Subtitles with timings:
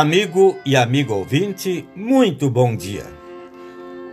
[0.00, 3.04] Amigo e amigo ouvinte, muito bom dia.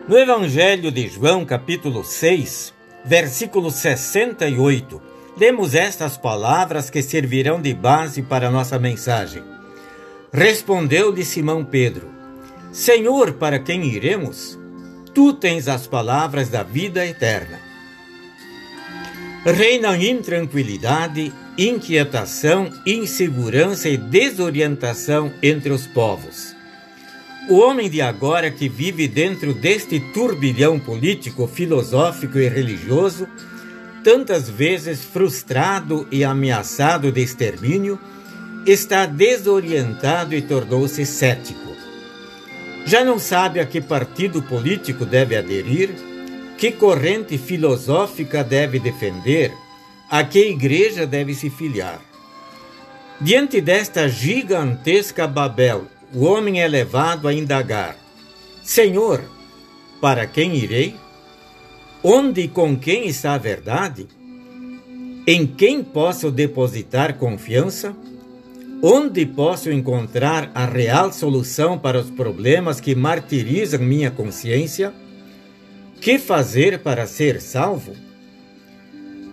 [0.08, 2.74] No Evangelho de João, capítulo 6,
[3.06, 5.00] versículo 68,
[5.38, 9.44] lemos estas palavras que servirão de base para nossa mensagem.
[10.34, 12.10] Respondeu-lhe Simão Pedro:
[12.72, 14.58] Senhor, para quem iremos?
[15.14, 17.60] Tu tens as palavras da vida eterna.
[19.46, 26.56] Reinam intranquilidade, inquietação, insegurança e desorientação entre os povos.
[27.48, 33.28] O homem de agora que vive dentro deste turbilhão político, filosófico e religioso,
[34.04, 38.00] tantas vezes frustrado e ameaçado de extermínio,
[38.66, 41.76] está desorientado e tornou-se cético.
[42.84, 46.15] Já não sabe a que partido político deve aderir,
[46.58, 49.52] que corrente filosófica deve defender,
[50.10, 52.02] a que igreja deve se filiar.
[53.20, 57.98] Diante desta gigantesca Babel, o homem é levado a indagar:
[58.64, 59.22] Senhor,
[60.02, 60.96] para quem irei?
[62.04, 64.08] Onde e com quem está a verdade?
[65.26, 67.96] Em quem posso depositar confiança?
[68.84, 74.94] Onde posso encontrar a real solução para os problemas que martirizam minha consciência?
[76.06, 77.96] Que fazer para ser salvo?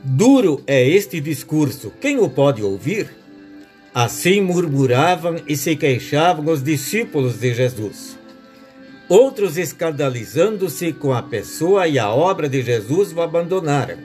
[0.03, 3.14] Duro é este discurso, quem o pode ouvir?
[3.95, 8.19] Assim murmuravam e se queixavam os discípulos de Jesus.
[9.06, 13.98] Outros, escandalizando-se com a pessoa e a obra de Jesus, o abandonaram.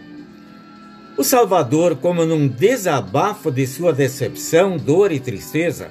[1.16, 5.90] O Salvador, como num desabafo de sua decepção, dor e tristeza,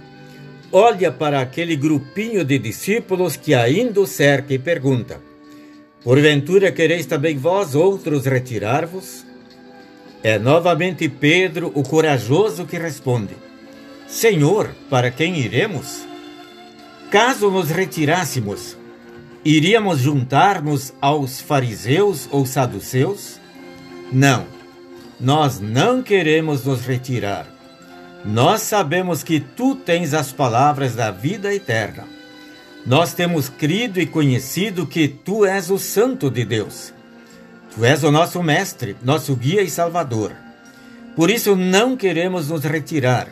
[0.71, 5.25] olha para aquele grupinho de discípulos que ainda o cerca e pergunta:
[6.07, 9.27] Porventura quereis também vós outros retirar-vos?
[10.23, 13.35] É novamente Pedro, o corajoso, que responde:
[14.07, 16.07] Senhor, para quem iremos?
[17.11, 18.77] Caso nos retirássemos,
[19.45, 23.41] iríamos juntar-nos aos fariseus ou saduceus?
[24.13, 24.47] Não,
[25.19, 27.49] nós não queremos nos retirar.
[28.25, 32.16] Nós sabemos que tu tens as palavras da vida eterna.
[32.87, 36.95] Nós temos crido e conhecido que tu és o Santo de Deus.
[37.75, 40.33] Tu és o nosso mestre, nosso guia e salvador.
[41.17, 43.27] Por isso não queremos nos retirar,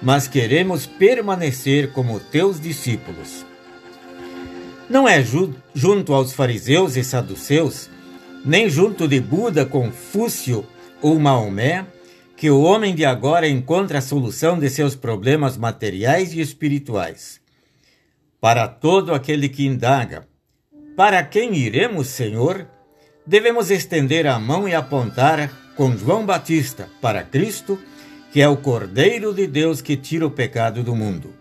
[0.00, 3.44] mas queremos permanecer como teus discípulos.
[4.88, 7.90] Não é ju junto aos fariseus e saduceus,
[8.44, 10.64] nem junto de Buda, Confúcio
[11.02, 11.84] ou Maomé,
[12.36, 17.39] que o homem de agora encontra a solução de seus problemas materiais e espirituais
[18.40, 20.26] para todo aquele que indaga:
[20.96, 22.66] Para quem iremos, Senhor?
[23.26, 27.78] Devemos estender a mão e apontar com João Batista para Cristo,
[28.32, 31.32] que é o Cordeiro de Deus que tira o pecado do mundo.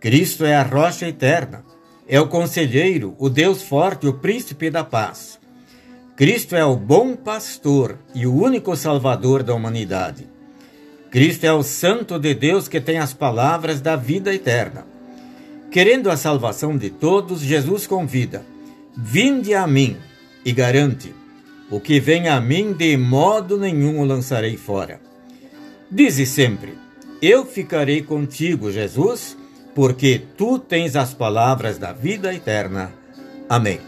[0.00, 1.64] Cristo é a rocha eterna,
[2.08, 5.38] é o conselheiro, o Deus forte, o príncipe da paz.
[6.16, 10.26] Cristo é o bom pastor e o único salvador da humanidade.
[11.10, 14.95] Cristo é o santo de Deus que tem as palavras da vida eterna.
[15.76, 18.46] Querendo a salvação de todos, Jesus convida:
[18.96, 19.98] Vinde a mim,
[20.42, 21.14] e garante:
[21.70, 24.98] O que vem a mim, de modo nenhum o lançarei fora.
[25.90, 26.72] Dize sempre:
[27.20, 29.36] Eu ficarei contigo, Jesus,
[29.74, 32.90] porque tu tens as palavras da vida eterna.
[33.46, 33.78] Amém.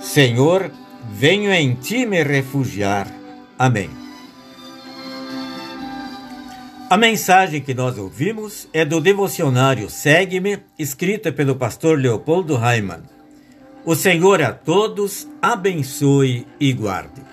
[0.00, 0.70] Senhor,
[1.14, 3.12] venho em ti me refugiar.
[3.58, 4.01] Amém.
[6.92, 13.00] A mensagem que nós ouvimos é do devocionário Segue-me, escrita pelo pastor Leopoldo Raiman.
[13.82, 17.31] O Senhor a todos abençoe e guarde.